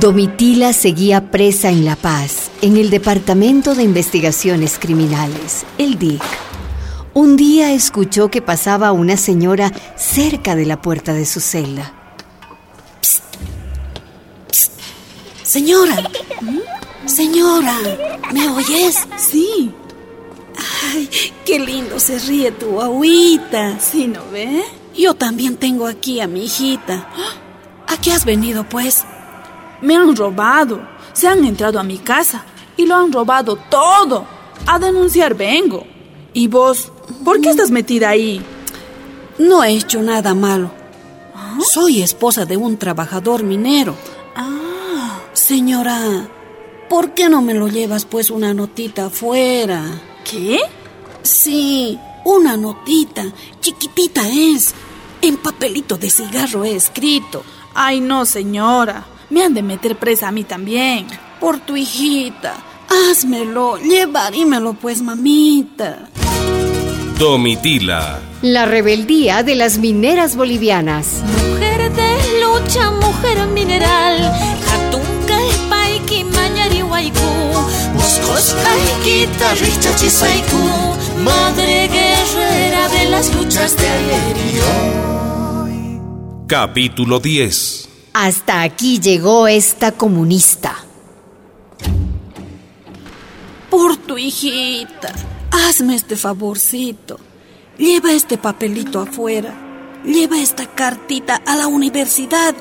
[0.00, 6.22] Domitila seguía presa en La Paz, en el Departamento de Investigaciones Criminales, el DIC.
[7.12, 11.92] Un día escuchó que pasaba una señora cerca de la puerta de su celda.
[15.44, 16.10] Señora,
[17.06, 17.78] señora,
[18.32, 18.96] ¿me oyes?
[19.16, 19.70] Sí.
[20.92, 21.08] Ay,
[21.44, 23.78] qué lindo se ríe tu agüita.
[23.78, 24.64] ¿Sí no ve?
[24.96, 27.08] Yo también tengo aquí a mi hijita.
[27.86, 29.04] ¿A qué has venido, pues?
[29.84, 30.80] Me han robado.
[31.12, 32.44] Se han entrado a mi casa
[32.76, 34.24] y lo han robado todo.
[34.66, 35.86] A denunciar vengo.
[36.32, 36.90] ¿Y vos?
[37.24, 38.42] ¿Por qué estás metida ahí?
[39.38, 40.70] No he hecho nada malo.
[41.72, 43.94] Soy esposa de un trabajador minero.
[44.34, 46.28] Ah, Señora,
[46.88, 49.84] ¿por qué no me lo llevas pues una notita afuera?
[50.28, 50.58] ¿qué?
[51.22, 53.24] Sí, una notita.
[53.60, 54.74] Chiquitita es.
[55.20, 57.44] En papelito de cigarro he escrito.
[57.74, 59.04] Ay, no, señora.
[59.34, 61.08] Me han de meter presa a mí también.
[61.40, 62.54] Por tu hijita.
[62.88, 66.08] Házmelo, llevarímelo pues, mamita.
[67.18, 68.20] Domitila.
[68.42, 71.20] La rebeldía de las mineras bolivianas.
[71.24, 74.20] Mujer de lucha, mujer mineral.
[74.68, 75.36] Jatunka
[75.68, 76.84] paiki mañari.
[81.24, 84.58] Madre guerrera de las luchas de ayer y
[85.58, 86.00] hoy.
[86.46, 87.83] Capítulo 10.
[88.16, 90.76] Hasta aquí llegó esta comunista.
[93.68, 95.12] Por tu hijita.
[95.50, 97.18] Hazme este favorcito.
[97.76, 99.52] Lleva este papelito afuera.
[100.04, 102.54] Lleva esta cartita a la universidad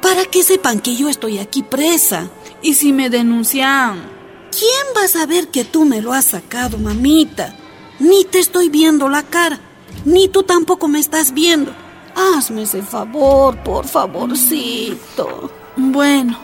[0.00, 2.30] para que sepan que yo estoy aquí presa.
[2.62, 4.10] ¿Y si me denuncian?
[4.50, 7.54] ¿Quién va a saber que tú me lo has sacado, mamita?
[8.00, 9.60] Ni te estoy viendo la cara,
[10.06, 11.74] ni tú tampoco me estás viendo.
[12.14, 15.50] Hazme ese favor, por favorcito.
[15.76, 16.38] Bueno,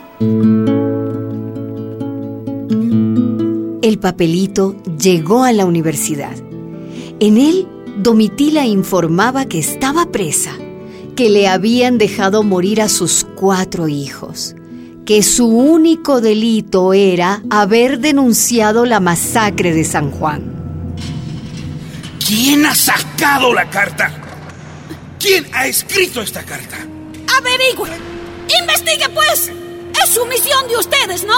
[3.81, 6.35] El papelito llegó a la universidad.
[7.19, 7.67] En él,
[7.97, 10.51] Domitila informaba que estaba presa,
[11.15, 14.55] que le habían dejado morir a sus cuatro hijos,
[15.05, 20.43] que su único delito era haber denunciado la masacre de San Juan.
[22.25, 24.20] ¿Quién ha sacado la carta?
[25.21, 26.77] ¿Quién ha escrito esta carta?
[27.37, 27.91] Averigüe.
[28.59, 29.51] Investigue, pues.
[30.03, 31.37] Es su misión de ustedes, ¿no?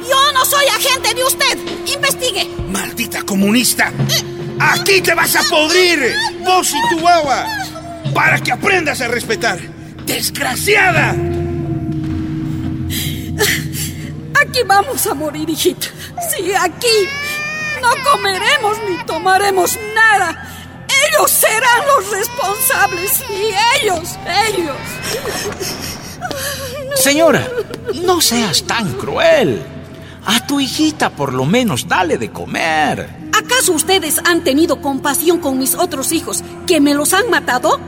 [0.00, 1.56] Yo no soy agente de usted.
[1.86, 2.50] Investigue.
[2.66, 3.92] ¡Maldita comunista!
[4.58, 6.12] ¡Aquí te vas a podrir!
[6.40, 7.46] ¡Vos y tu agua!
[8.12, 9.60] ¡Para que aprendas a respetar!
[10.04, 11.10] ¡Desgraciada!
[14.34, 15.86] Aquí vamos a morir, hijita.
[16.28, 17.08] Sí, aquí.
[17.80, 20.51] No comeremos ni tomaremos nada.
[21.12, 23.24] Ellos serán los responsables.
[23.28, 24.16] Y ellos,
[24.48, 24.76] ellos.
[26.96, 27.48] Señora,
[28.02, 29.62] no seas tan cruel.
[30.24, 33.08] A tu hijita por lo menos dale de comer.
[33.32, 37.80] ¿Acaso ustedes han tenido compasión con mis otros hijos que me los han matado?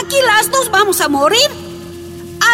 [0.00, 1.50] Aquí las dos vamos a morir.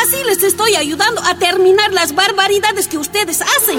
[0.02, 3.78] Así les estoy ayudando a terminar las barbaridades que ustedes hacen.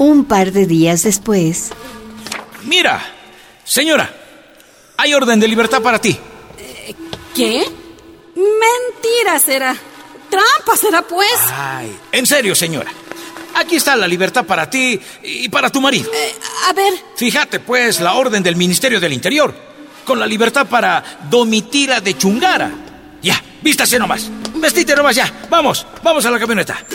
[0.00, 1.72] Un par de días después,
[2.64, 3.02] Mira,
[3.64, 4.10] señora,
[4.96, 6.18] hay orden de libertad para ti.
[7.34, 7.66] ¿Qué?
[8.34, 9.76] Mentira será.
[10.30, 11.28] Trampa será, pues.
[11.52, 12.90] Ay, en serio, señora.
[13.56, 16.10] Aquí está la libertad para ti y para tu marido.
[16.14, 16.34] Eh,
[16.68, 19.54] a ver, Fíjate, pues, la orden del Ministerio del Interior,
[20.06, 22.70] con la libertad para Domitila de Chungara.
[23.20, 24.30] Ya, vístase nomás.
[24.54, 25.30] Vestite nomás ya.
[25.50, 26.86] Vamos, vamos a la camioneta.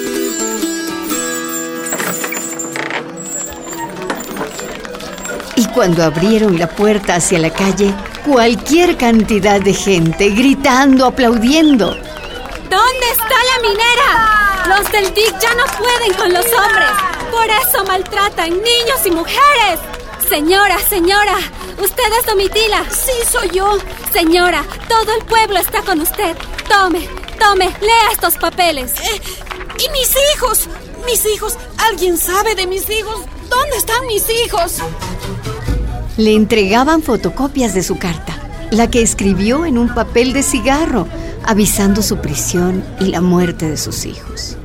[5.56, 7.94] Y cuando abrieron la puerta hacia la calle,
[8.26, 11.92] cualquier cantidad de gente gritando, aplaudiendo.
[12.70, 14.66] ¿Dónde está la minera?
[14.68, 16.90] Los del DIC ya no pueden con los hombres.
[17.32, 19.80] Por eso maltratan niños y mujeres.
[20.28, 21.38] Señora, señora,
[21.78, 22.84] usted es Domitila.
[22.90, 23.78] sí soy yo.
[24.12, 26.36] Señora, todo el pueblo está con usted.
[26.68, 27.08] Tome,
[27.40, 28.94] tome, lea estos papeles.
[29.00, 29.22] Eh,
[29.78, 30.68] ¿Y mis hijos?
[31.06, 31.58] Mis hijos.
[31.78, 33.22] ¿Alguien sabe de mis hijos?
[33.50, 34.80] ¿Dónde están mis hijos?
[36.18, 38.34] Le entregaban fotocopias de su carta,
[38.72, 41.08] la que escribió en un papel de cigarro,
[41.46, 44.58] avisando su prisión y la muerte de sus hijos.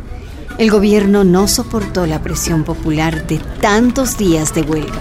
[0.58, 5.00] El gobierno no soportó la presión popular de tantos días de huelga.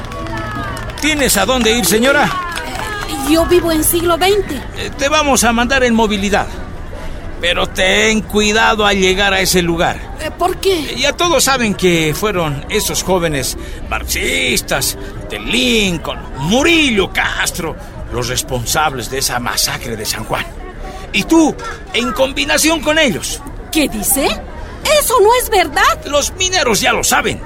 [1.01, 2.29] ¿Tienes a dónde ir, señora?
[3.29, 4.53] Yo vivo en siglo XX.
[4.77, 6.47] Eh, Te vamos a mandar en movilidad.
[7.41, 10.17] Pero ten cuidado al llegar a ese lugar.
[10.19, 10.95] Eh, ¿Por qué?
[10.97, 13.57] Ya todos saben que fueron esos jóvenes
[13.89, 14.97] marxistas
[15.29, 17.75] de Lincoln, Murillo Castro,
[18.11, 20.45] los responsables de esa masacre de San Juan.
[21.13, 21.55] Y tú,
[21.93, 23.41] en combinación con ellos.
[23.71, 24.25] ¿Qué dice?
[24.25, 26.05] Eso no es verdad.
[26.05, 27.41] Los mineros ya lo saben.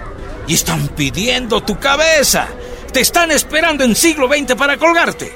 [0.47, 2.47] Y están pidiendo tu cabeza.
[2.91, 5.33] Te están esperando en siglo XX para colgarte.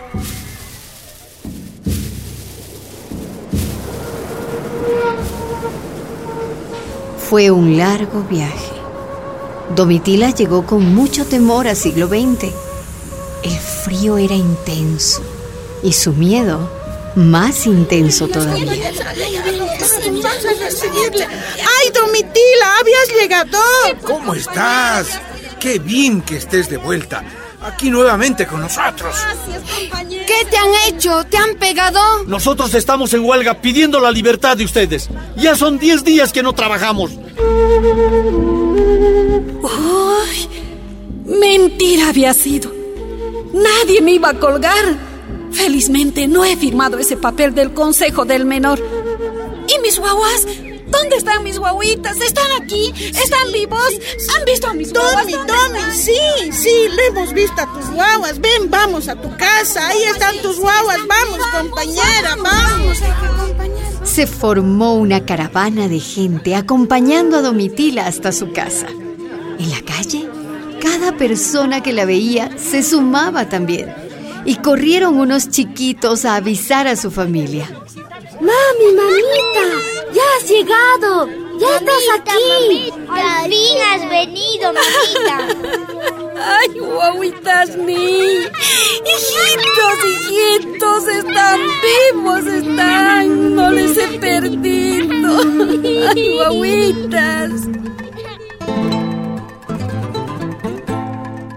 [7.30, 8.72] Fue un largo viaje.
[9.76, 12.54] Domitila llegó con mucho temor a siglo XX.
[13.44, 15.22] El frío era intenso
[15.84, 16.72] y su miedo
[17.16, 18.72] más intenso todavía.
[18.72, 18.94] ¡Ay,
[21.94, 22.78] Domitila!
[22.80, 23.60] ¡Habías llegado!
[24.04, 25.20] ¿Cómo estás?
[25.60, 27.26] Qué bien que estés de vuelta.
[27.62, 29.16] Aquí nuevamente con nosotros.
[30.10, 31.24] ¿Qué te han hecho?
[31.26, 32.00] ¿Te han pegado?
[32.26, 35.10] Nosotros estamos en huelga pidiendo la libertad de ustedes.
[35.36, 37.12] Ya son 10 días que no trabajamos.
[39.64, 40.50] ¡Ay!
[41.26, 42.72] Mentira había sido.
[43.54, 45.08] Nadie me iba a colgar.
[45.52, 48.80] Felizmente no he firmado ese papel del Consejo del Menor.
[49.68, 50.46] ¿Y mis guaguas?
[50.88, 52.20] ¿Dónde están mis guaguitas?
[52.22, 52.94] ¿Están aquí?
[52.98, 53.94] ¿Están vivos?
[54.36, 55.26] ¿Han visto a mis guaguas?
[55.26, 58.40] Tommy, Tommy, sí, sí, le hemos visto a tus guaguas.
[58.40, 59.88] Ven, vamos a tu casa.
[59.88, 60.98] Ahí están tus guaguas.
[61.08, 62.98] Vamos, compañera, vamos.
[64.04, 68.88] Se formó una caravana de gente acompañando a Domitila hasta su casa.
[69.60, 70.30] En la calle,
[70.82, 73.94] cada persona que la veía se sumaba también.
[74.46, 77.68] Y corrieron unos chiquitos a avisar a su familia.
[78.40, 81.28] Mami, mamita, ya has llegado.
[81.60, 82.92] Ya estás aquí.
[83.10, 85.38] Al fin has venido, mamita.
[86.40, 88.52] ¡Ay, guaguitas mías!
[89.12, 91.08] ¡Hijitos, hijitos!
[91.08, 92.46] ¡Están vivos!
[92.46, 93.56] ¡Están!
[93.56, 95.40] ¡No les he perdido!
[96.10, 97.52] ¡Ay, guaguitas!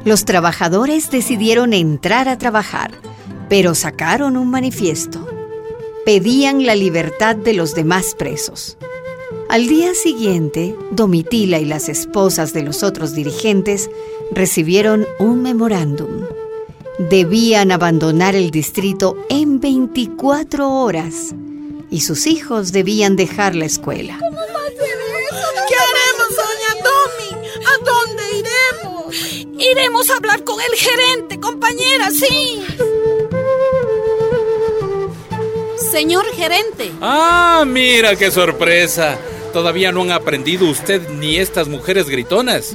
[0.05, 2.93] Los trabajadores decidieron entrar a trabajar,
[3.51, 5.40] pero sacaron un manifiesto.
[6.05, 8.79] Pedían la libertad de los demás presos.
[9.51, 13.91] Al día siguiente, Domitila y las esposas de los otros dirigentes
[14.31, 16.25] recibieron un memorándum.
[16.99, 21.35] Debían abandonar el distrito en 24 horas
[21.91, 24.19] y sus hijos debían dejar la escuela.
[25.69, 27.49] ¿Qué haremos, doña Tommy?
[27.67, 29.17] ¿A dónde iremos?
[29.59, 32.65] Iremos a hablar con el gerente, compañera, sí.
[35.91, 36.93] Señor gerente.
[37.01, 39.19] Ah, mira qué sorpresa.
[39.53, 42.73] Todavía no han aprendido usted ni estas mujeres gritonas.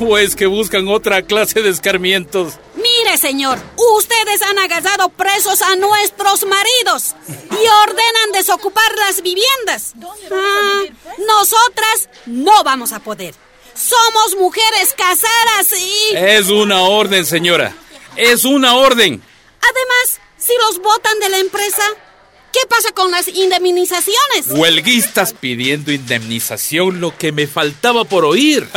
[0.00, 2.54] ¿O es que buscan otra clase de escarmientos?
[2.74, 3.58] Mire, señor,
[3.96, 9.94] ustedes han agarrado presos a nuestros maridos y ordenan desocupar las viviendas.
[10.32, 10.82] Ah,
[11.18, 13.34] nosotras no vamos a poder.
[13.74, 16.16] Somos mujeres casadas y...
[16.16, 17.74] Es una orden, señora.
[18.16, 19.22] Es una orden.
[19.60, 21.82] Además, si los votan de la empresa,
[22.52, 24.46] ¿qué pasa con las indemnizaciones?
[24.48, 28.68] Huelguistas pidiendo indemnización, lo que me faltaba por oír.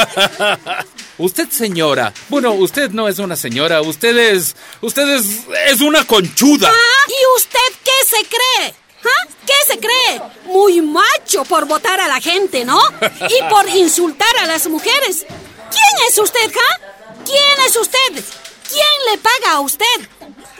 [1.18, 2.14] usted, señora.
[2.30, 4.56] Bueno, usted no es una señora, usted es.
[4.82, 5.26] Usted es.
[5.68, 6.70] es una conchuda.
[6.72, 8.76] Ah, ¿Y usted qué se cree?
[9.04, 9.28] ¿Ah?
[9.46, 10.22] ¿Qué se cree?
[10.46, 12.80] Muy macho por votar a la gente, ¿no?
[13.02, 15.26] Y por insultar a las mujeres.
[15.28, 16.94] ¿Quién es usted, ja?
[17.26, 18.24] ¿Quién es usted?
[18.70, 19.86] ¿Quién le paga a usted?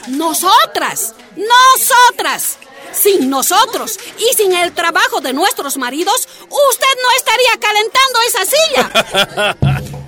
[0.08, 1.14] Nosotras.
[1.36, 2.58] Nosotras.
[2.94, 8.44] Sin nosotros y sin el trabajo de nuestros maridos, usted no estaría calentando esa
[9.64, 10.04] silla.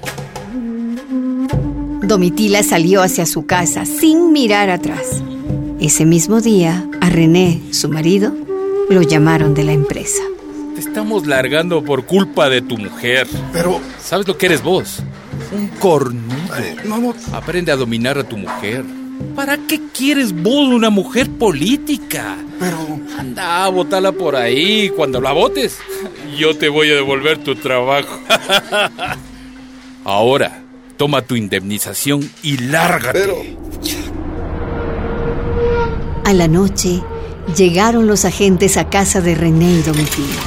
[2.07, 5.23] Domitila salió hacia su casa sin mirar atrás.
[5.81, 8.33] Ese mismo día, a René, su marido,
[8.89, 10.23] lo llamaron de la empresa.
[10.75, 13.27] Te estamos largando por culpa de tu mujer.
[13.53, 14.99] Pero, ¿Sabes lo que eres vos?
[15.53, 16.57] Un cornudo.
[16.59, 18.85] eh, no, Aprende a dominar a tu mujer.
[19.35, 22.37] ¿Para qué quieres vos una mujer política?
[22.59, 23.01] pero...
[23.19, 24.91] Anda a botarla por ahí.
[24.91, 25.79] Cuando la votes,
[26.39, 28.21] yo te voy a devolver tu trabajo.
[30.05, 30.63] Ahora,
[30.97, 33.21] toma tu indemnización y lárgate.
[33.21, 33.37] Pero...
[36.25, 37.03] A la noche,
[37.57, 40.43] llegaron los agentes a casa de René y Domitila.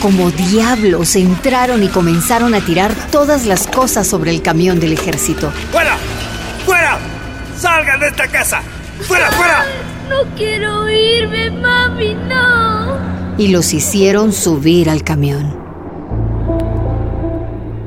[0.00, 5.52] Como diablos entraron y comenzaron a tirar todas las cosas sobre el camión del ejército.
[5.70, 5.96] ¡Fuera!
[7.62, 8.60] ¡Salgan de esta casa!
[9.02, 9.64] ¡Fuera, fuera!
[10.08, 12.96] No quiero irme, mami, no.
[13.38, 15.56] y los hicieron subir al camión.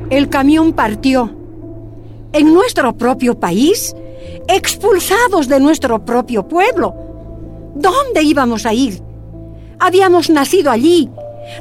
[0.08, 1.30] El camión partió.
[2.32, 3.94] En nuestro propio país,
[4.48, 6.94] expulsados de nuestro propio pueblo.
[7.74, 9.02] ¿Dónde íbamos a ir?
[9.78, 11.10] Habíamos nacido allí,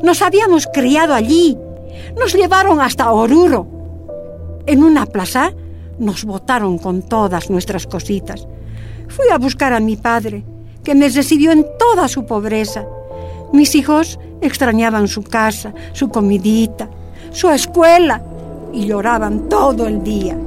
[0.04, 1.58] nos habíamos criado allí,
[2.18, 3.68] nos llevaron hasta Oruro.
[4.68, 5.52] En una plaza
[6.00, 8.48] nos botaron con todas nuestras cositas.
[9.08, 10.44] Fui a buscar a mi padre,
[10.84, 12.86] que me recibió en toda su pobreza.
[13.54, 16.90] Mis hijos extrañaban su casa, su comidita,
[17.32, 18.24] su escuela
[18.74, 20.38] y lloraban todo el día.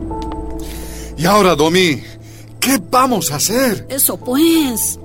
[1.16, 2.00] Y ahora, Domi,
[2.60, 3.86] ¿qué vamos a hacer?
[3.88, 4.98] Eso pues.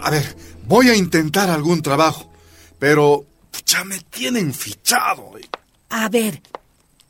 [0.00, 0.36] A ver,
[0.66, 2.30] voy a intentar algún trabajo,
[2.78, 3.24] pero
[3.66, 5.32] ya me tienen fichado.
[5.90, 6.40] A ver,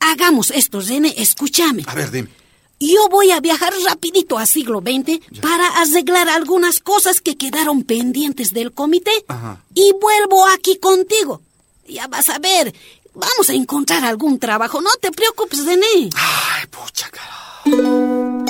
[0.00, 1.84] hagamos esto, René, escúchame.
[1.86, 2.37] A ver, dime.
[2.80, 8.52] Yo voy a viajar rapidito a siglo XX para arreglar algunas cosas que quedaron pendientes
[8.52, 9.60] del comité Ajá.
[9.74, 11.40] y vuelvo aquí contigo.
[11.88, 12.72] Ya vas a ver,
[13.14, 16.10] vamos a encontrar algún trabajo, no te preocupes, René.
[16.14, 18.44] Ay, pucha cara.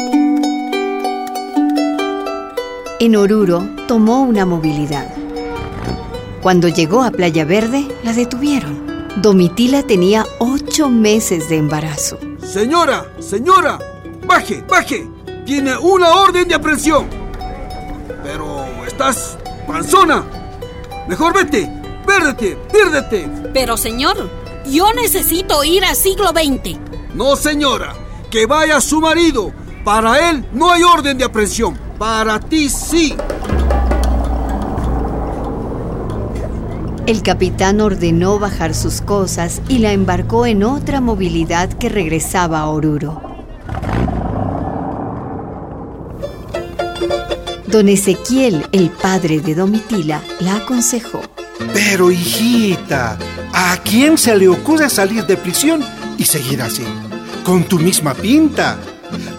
[3.00, 5.08] En Oruro tomó una movilidad.
[6.42, 9.08] Cuando llegó a Playa Verde, la detuvieron.
[9.23, 12.18] Domitila tenía ocho meses de embarazo.
[12.44, 13.78] Señora, señora,
[14.28, 15.08] baje, baje.
[15.44, 17.08] Tiene una orden de aprehensión.
[18.23, 20.25] Pero estás panzona.
[21.08, 21.68] Mejor vete,
[22.06, 23.28] pérdete, piérdete.
[23.54, 24.30] Pero señor,
[24.66, 26.78] yo necesito ir a siglo XX.
[27.14, 27.94] No, señora,
[28.30, 29.52] que vaya su marido.
[29.85, 31.78] Para él no hay orden de aprehensión.
[31.99, 33.16] Para ti sí.
[37.06, 42.68] El capitán ordenó bajar sus cosas y la embarcó en otra movilidad que regresaba a
[42.68, 43.27] Oruro.
[47.70, 51.20] Don Ezequiel, el padre de Domitila, la aconsejó.
[51.75, 53.18] Pero hijita,
[53.52, 55.84] ¿a quién se le ocurre salir de prisión
[56.16, 56.84] y seguir así?
[57.44, 58.78] Con tu misma pinta.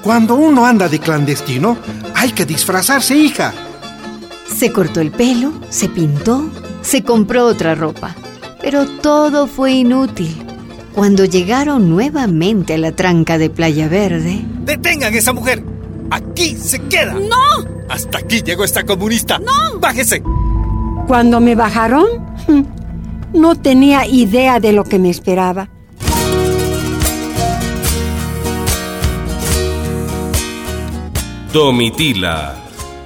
[0.04, 1.78] Cuando uno anda de clandestino,
[2.14, 3.52] hay que disfrazarse, hija.
[4.56, 6.52] Se cortó el pelo, se pintó,
[6.84, 8.16] se compró otra ropa.
[8.62, 10.46] Pero todo fue inútil.
[10.94, 15.64] Cuando llegaron nuevamente a la tranca de Playa Verde, ¡Detengan a esa mujer!
[16.12, 17.14] ¡Aquí se queda!
[17.14, 17.66] ¡No!
[17.90, 19.40] Hasta aquí llegó esta comunista.
[19.40, 19.80] ¡No!
[19.80, 20.22] ¡Bájese!
[21.08, 22.08] Cuando me bajaron,
[23.34, 25.70] no tenía idea de lo que me esperaba.
[31.54, 32.56] Domitila,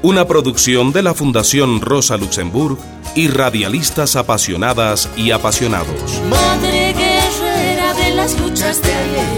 [0.01, 2.77] una producción de la Fundación Rosa Luxemburg
[3.15, 6.21] y radialistas apasionadas y apasionados.
[6.29, 9.32] Madre guerrera de las luchas de ayer.